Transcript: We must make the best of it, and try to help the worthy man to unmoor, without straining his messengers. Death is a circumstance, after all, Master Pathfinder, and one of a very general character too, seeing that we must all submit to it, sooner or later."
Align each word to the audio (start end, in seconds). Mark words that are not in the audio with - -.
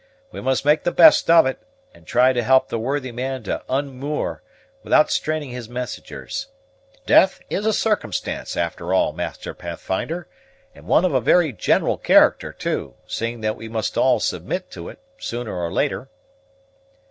We 0.31 0.41
must 0.41 0.65
make 0.65 0.81
the 0.83 0.91
best 0.91 1.29
of 1.29 1.45
it, 1.45 1.59
and 1.93 2.07
try 2.07 2.33
to 2.33 2.41
help 2.41 2.69
the 2.69 2.79
worthy 2.79 3.11
man 3.11 3.43
to 3.43 3.61
unmoor, 3.69 4.41
without 4.81 5.11
straining 5.11 5.51
his 5.51 5.69
messengers. 5.69 6.47
Death 7.05 7.39
is 7.51 7.67
a 7.67 7.71
circumstance, 7.71 8.57
after 8.57 8.95
all, 8.95 9.13
Master 9.13 9.53
Pathfinder, 9.53 10.27
and 10.73 10.87
one 10.87 11.05
of 11.05 11.13
a 11.13 11.21
very 11.21 11.53
general 11.53 11.99
character 11.99 12.51
too, 12.51 12.95
seeing 13.05 13.41
that 13.41 13.55
we 13.55 13.69
must 13.69 13.95
all 13.95 14.19
submit 14.19 14.71
to 14.71 14.89
it, 14.89 14.97
sooner 15.19 15.55
or 15.55 15.71
later." 15.71 16.09